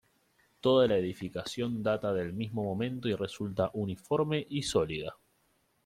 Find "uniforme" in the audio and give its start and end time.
3.75-4.43